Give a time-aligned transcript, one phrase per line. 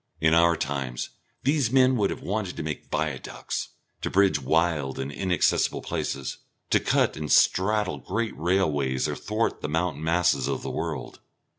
[0.19, 1.09] In our times
[1.43, 3.67] these men would have wanted to make viaducts,
[4.01, 6.37] to bridge wild and inaccessible places,
[6.71, 11.19] to cut and straddle great railways athwart the mountain masses of the world.